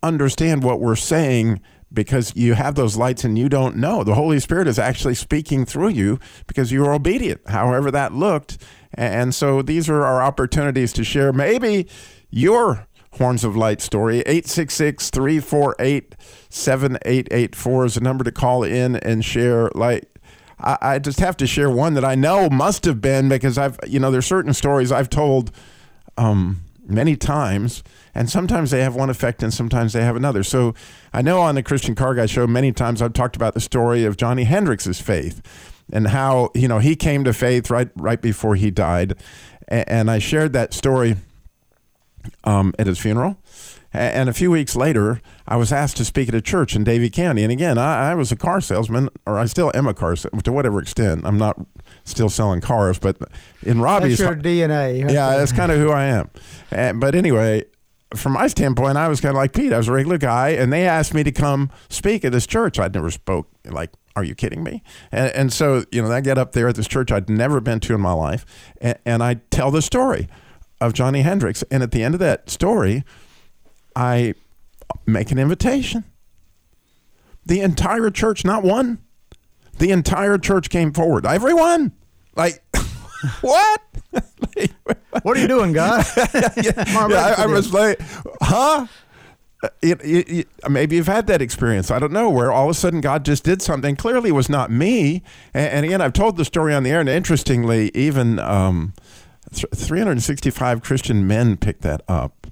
[0.04, 1.62] understand what we're saying
[1.96, 4.04] because you have those lights and you don't know.
[4.04, 8.58] The Holy Spirit is actually speaking through you because you were obedient, however that looked.
[8.94, 11.88] And so these are our opportunities to share maybe
[12.30, 14.20] your Horns of Light story.
[14.20, 16.16] 866 348
[16.50, 19.70] 7884 is a number to call in and share.
[19.74, 20.10] Like,
[20.60, 23.80] I, I just have to share one that I know must have been because I've,
[23.88, 25.52] you know, there's certain stories I've told
[26.18, 30.44] um, many times, and sometimes they have one effect and sometimes they have another.
[30.44, 30.74] So
[31.14, 34.06] I know on the Christian Car Guy show, many times I've talked about the story
[34.06, 35.42] of Johnny Hendrix's faith
[35.92, 39.16] and how you know he came to faith right right before he died,
[39.68, 41.18] and, I shared that story
[42.44, 43.38] um, at his funeral.
[43.94, 47.10] And a few weeks later, I was asked to speak at a church in Davie
[47.10, 47.44] County.
[47.44, 50.42] And again, I, I was a car salesman, or I still am a car salesman
[50.42, 51.22] to whatever extent.
[51.24, 51.58] I'm not
[52.06, 53.18] still selling cars, but
[53.64, 55.12] in Robby's That's your DNA.
[55.12, 56.30] yeah, that's kind of who I am.
[56.72, 57.66] And, but anyway,
[58.16, 59.74] from my standpoint, I was kind of like Pete.
[59.74, 62.80] I was a regular guy, and they asked me to come speak at this church.
[62.80, 63.50] I'd never spoke.
[63.66, 64.84] Like, are you kidding me?
[65.12, 67.80] And, and so, you know, I get up there at this church I'd never been
[67.82, 68.46] to in my life,
[68.80, 70.30] and, and I tell the story
[70.80, 71.64] of Johnny Hendrix.
[71.72, 73.04] And at the end of that story,
[73.96, 74.36] I
[75.06, 76.04] make an invitation.
[77.46, 79.00] The entire church, not one,
[79.78, 81.26] the entire church came forward.
[81.26, 81.92] Everyone,
[82.36, 82.64] like,
[83.42, 83.82] what?
[85.24, 86.06] What are you doing, God?
[86.18, 88.00] yeah, I, I was like,
[88.42, 88.88] huh?
[89.64, 91.90] Uh, It, it, it- maybe you've had that experience.
[91.90, 93.96] I don't know where all of a sudden God just did something.
[93.96, 95.24] Clearly, it was not me.
[95.54, 98.94] And, and again, I've told the story on the air, and interestingly, even um,
[99.54, 102.48] th- 365 Christian men picked that up.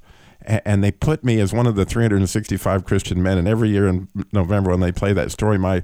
[0.45, 3.37] And they put me as one of the 365 Christian men.
[3.37, 5.83] And every year in November, when they play that story, my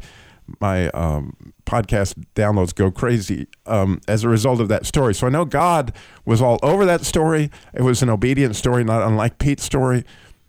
[0.60, 5.14] my um, podcast downloads go crazy um, as a result of that story.
[5.14, 5.94] So I know God
[6.26, 7.52] was all over that story.
[7.74, 10.04] It was an obedient story, not unlike Pete's story.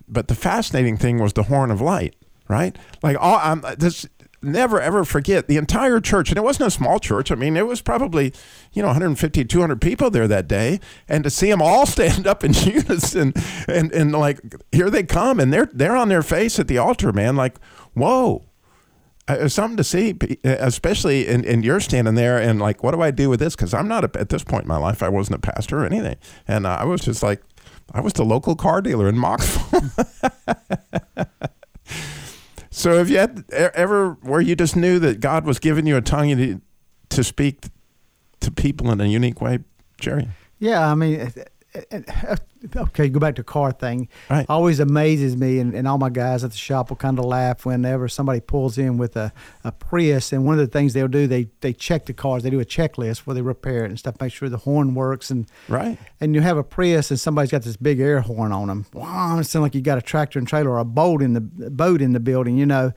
[0.09, 2.17] But the fascinating thing was the horn of light,
[2.49, 2.77] right?
[3.03, 4.07] Like all, I'm this.
[4.43, 7.31] Never ever forget the entire church, and it wasn't a small church.
[7.31, 8.33] I mean, it was probably,
[8.73, 12.43] you know, 150, 200 people there that day, and to see them all stand up
[12.43, 13.35] in unison,
[13.69, 14.41] and and like
[14.73, 17.37] here they come, and they're they're on their face at the altar, man.
[17.37, 17.59] Like,
[17.93, 18.50] whoa,
[19.31, 23.01] uh, it's something to see, especially and, and you're standing there and like, what do
[23.01, 23.55] I do with this?
[23.55, 25.87] Because I'm not a, at this point in my life, I wasn't a pastor or
[25.87, 26.17] anything,
[26.49, 27.43] and uh, I was just like,
[27.93, 29.91] I was the local car dealer in Mocksville.
[32.71, 36.03] so, have you had ever where you just knew that God was giving you a
[36.03, 36.61] tongue to,
[37.11, 37.67] to speak
[38.41, 39.61] to people in a unique way,
[40.01, 40.29] Jerry?
[40.59, 41.45] Yeah, I mean, uh, uh,
[41.75, 42.37] Uh,
[42.77, 44.09] okay, go back to car thing.
[44.29, 44.45] Right.
[44.49, 47.65] Always amazes me, and, and all my guys at the shop will kind of laugh
[47.65, 50.33] whenever somebody pulls in with a, a Prius.
[50.33, 52.43] And one of the things they'll do, they they check the cars.
[52.43, 55.31] They do a checklist where they repair it and stuff, make sure the horn works.
[55.31, 55.97] And Right.
[56.21, 58.87] and you have a Prius, and somebody's got this big air horn on them.
[58.93, 61.41] Wow, it sounds like you got a tractor and trailer or a boat in the
[61.41, 62.93] boat in the building, you know.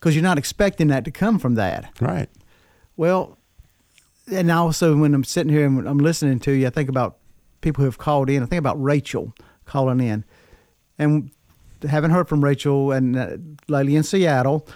[0.00, 1.90] because you're not expecting that to come from that.
[2.00, 2.28] Right.
[2.96, 3.36] Well,
[4.32, 7.18] and also when I'm sitting here and I'm listening to you, I think about
[7.66, 8.42] people who have called in.
[8.42, 10.24] I think about Rachel calling in,
[10.98, 11.30] and
[11.86, 13.36] haven't heard from Rachel and uh,
[13.68, 14.66] lately in Seattle,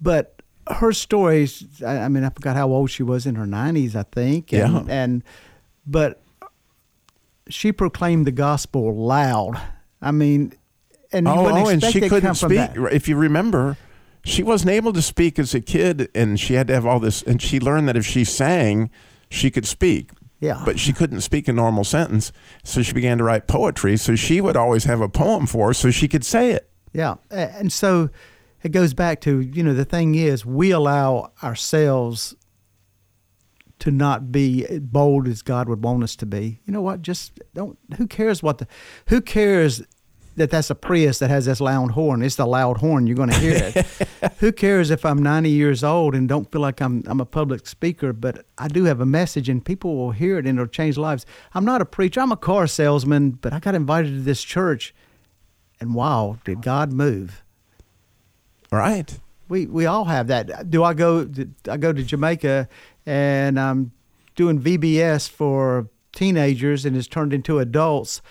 [0.00, 1.64] but her stories.
[1.82, 4.52] I, I mean, I forgot how old she was in her 90s, I think.
[4.52, 4.84] And, Yeah.
[4.88, 5.24] And
[5.86, 6.22] but
[7.48, 9.60] she proclaimed the gospel loud.
[10.00, 10.52] I mean,
[11.12, 12.70] and Oh, oh, and she couldn't speak.
[12.90, 13.76] If you remember,
[14.24, 17.22] she wasn't able to speak as a kid, and she had to have all this.
[17.22, 18.90] And she learned that if she sang,
[19.28, 20.10] she could speak.
[20.42, 20.60] Yeah.
[20.64, 22.32] But she couldn't speak a normal sentence,
[22.64, 23.96] so she began to write poetry.
[23.96, 26.68] So she would always have a poem for her, so she could say it.
[26.92, 28.10] Yeah, and so
[28.62, 32.34] it goes back to you know the thing is we allow ourselves
[33.78, 36.60] to not be bold as God would want us to be.
[36.64, 37.02] You know what?
[37.02, 37.78] Just don't.
[37.96, 38.66] Who cares what the?
[39.10, 39.80] Who cares
[40.36, 42.22] that that's a Prius that has this loud horn?
[42.22, 43.06] It's the loud horn.
[43.06, 43.86] You're going to hear it.
[44.38, 47.66] who cares if I'm 90 years old and don't feel like I'm I'm a public
[47.66, 50.96] speaker, but I do have a message and people will hear it and it'll change
[50.96, 51.26] lives.
[51.54, 52.20] I'm not a preacher.
[52.20, 54.94] I'm a car salesman, but I got invited to this church,
[55.80, 57.42] and wow, did God move?
[58.70, 59.18] Right.
[59.48, 60.70] We we all have that.
[60.70, 61.28] Do I go?
[61.68, 62.68] I go to Jamaica,
[63.04, 63.92] and I'm
[64.34, 68.22] doing VBS for teenagers, and it's turned into adults.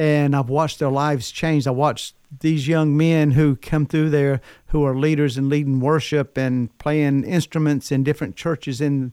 [0.00, 1.66] And I've watched their lives change.
[1.66, 6.38] I watched these young men who come through there, who are leaders and leading worship
[6.38, 9.12] and playing instruments in different churches in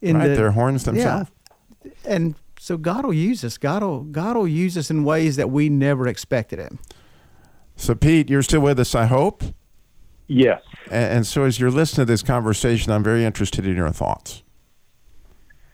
[0.00, 0.28] in right.
[0.28, 1.30] the They're horns themselves.
[1.84, 1.90] Yeah.
[2.06, 3.58] And so God will use us.
[3.58, 6.78] God will God will use us in ways that we never expected Him.
[7.76, 9.42] So, Pete, you're still with us, I hope.
[10.28, 10.62] Yes.
[10.86, 14.42] And, and so, as you're listening to this conversation, I'm very interested in your thoughts.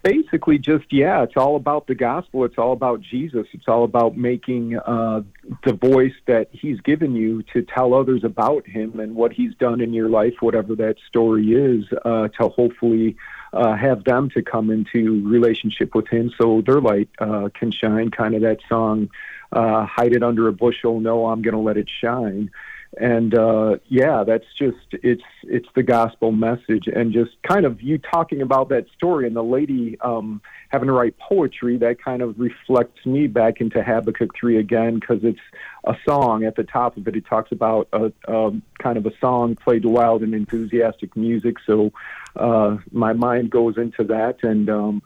[0.02, 2.44] Basically just yeah it's all about the gospel.
[2.44, 3.46] It's all about jesus.
[3.52, 5.22] It's all about making uh,
[5.64, 9.80] the voice that he's given you to tell others about him and what he's done
[9.80, 13.16] in your life whatever that story is uh, to hopefully
[13.52, 18.10] uh, have them to come into relationship with him so their light uh, can shine.
[18.10, 19.08] Kind of that song
[19.52, 22.50] uh, hide it under a bushel no i'm going to let it shine
[22.96, 27.98] and uh, yeah, that's just it's it's the gospel message, and just kind of you
[27.98, 32.38] talking about that story and the lady um, having to write poetry that kind of
[32.38, 35.40] reflects me back into Habakkuk three again because it's
[35.84, 36.44] a song.
[36.44, 37.16] At the top of it.
[37.16, 41.92] It talks about a, um kind of a song played wild and enthusiastic music, so
[42.36, 45.02] uh, my mind goes into that, and um,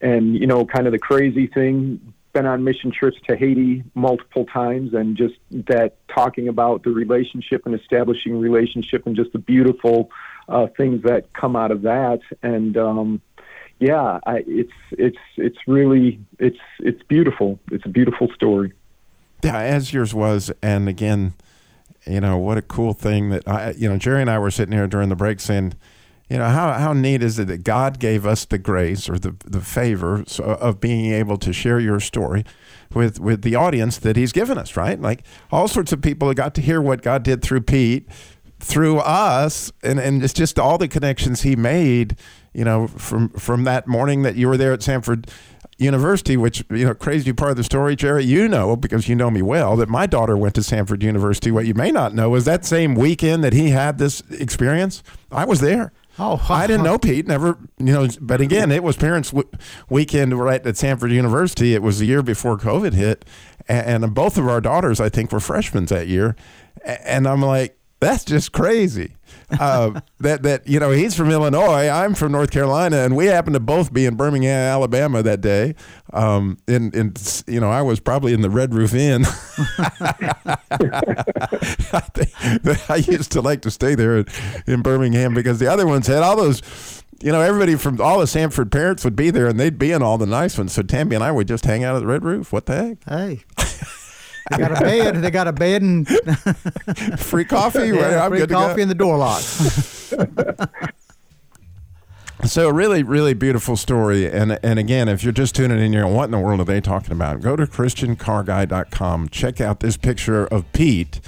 [0.00, 4.44] and you know, kind of the crazy thing been on mission trips to Haiti multiple
[4.44, 10.10] times and just that talking about the relationship and establishing relationship and just the beautiful
[10.48, 12.20] uh, things that come out of that.
[12.42, 13.22] And um,
[13.78, 17.58] yeah I, it's it's it's really it's it's beautiful.
[17.70, 18.72] It's a beautiful story.
[19.42, 21.34] Yeah, as yours was, and again,
[22.06, 24.72] you know what a cool thing that I, you know, Jerry and I were sitting
[24.72, 25.74] here during the break saying,
[26.28, 29.36] you know, how how neat is it that God gave us the grace or the
[29.44, 32.44] the favor of being able to share your story
[32.94, 34.98] with with the audience that He's given us, right?
[34.98, 35.22] Like
[35.52, 38.08] all sorts of people got to hear what God did through Pete,
[38.58, 42.16] through us, and and it's just all the connections He made,
[42.54, 45.28] you know, from from that morning that you were there at Samford.
[45.76, 49.28] University, which you know, crazy part of the story, Jerry, you know because you know
[49.28, 51.50] me well that my daughter went to Samford University.
[51.50, 55.02] What you may not know is that same weekend that he had this experience,
[55.32, 55.90] I was there.
[56.18, 57.26] Oh, I didn't know Pete.
[57.26, 58.08] Never, you know.
[58.20, 59.48] But again, it was parents' w-
[59.88, 61.74] weekend right at Samford University.
[61.74, 63.24] It was the year before COVID hit,
[63.66, 66.36] and, and both of our daughters, I think, were freshmen that year.
[66.84, 69.16] And I'm like, that's just crazy.
[69.50, 71.88] Uh, that that you know, he's from Illinois.
[71.88, 75.74] I'm from North Carolina, and we happened to both be in Birmingham, Alabama that day.
[76.12, 77.14] Um, in in
[77.46, 79.24] you know, I was probably in the Red Roof Inn.
[82.88, 84.24] I, used to like to stay there
[84.66, 86.62] in Birmingham because the other ones had all those.
[87.22, 90.02] You know, everybody from all the Samford parents would be there, and they'd be in
[90.02, 90.72] all the nice ones.
[90.72, 92.52] So Tammy and I would just hang out at the Red Roof.
[92.52, 93.04] What the heck?
[93.08, 93.44] Hey.
[94.50, 95.16] They got a bed.
[95.16, 96.08] They got a bed and
[97.18, 97.88] Free coffee.
[97.88, 98.60] yeah, I'm free good to go.
[98.60, 100.70] coffee and the door locked.
[102.44, 104.30] So really, really beautiful story.
[104.30, 106.80] And and again, if you're just tuning in, you're what in the world are they
[106.80, 107.40] talking about?
[107.40, 109.30] Go to ChristianCarGuy.com.
[109.30, 111.20] Check out this picture of Pete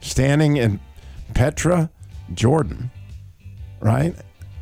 [0.00, 0.80] standing in
[1.34, 1.90] Petra,
[2.34, 2.90] Jordan.
[3.80, 4.16] Right?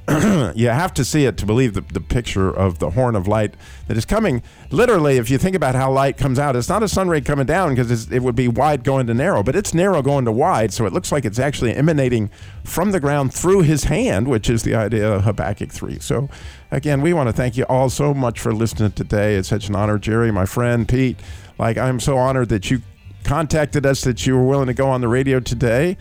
[0.54, 3.54] you have to see it to believe the, the picture of the horn of light
[3.88, 4.42] that is coming.
[4.70, 7.46] Literally, if you think about how light comes out, it's not a sun ray coming
[7.46, 10.74] down because it would be wide going to narrow, but it's narrow going to wide.
[10.74, 12.28] So it looks like it's actually emanating
[12.64, 15.98] from the ground through his hand, which is the idea of Habakkuk 3.
[16.00, 16.28] So,
[16.70, 19.36] again, we want to thank you all so much for listening today.
[19.36, 21.18] It's such an honor, Jerry, my friend, Pete.
[21.58, 22.82] Like, I'm so honored that you
[23.22, 25.96] contacted us, that you were willing to go on the radio today.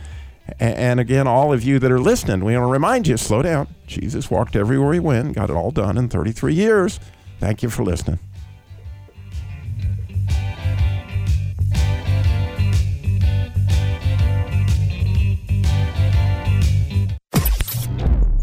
[0.60, 3.68] And again, all of you that are listening, we want to remind you slow down.
[3.88, 7.00] Jesus walked everywhere he went, got it all done in 33 years.
[7.40, 8.20] Thank you for listening.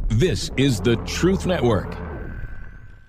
[0.09, 1.96] This is the Truth Network.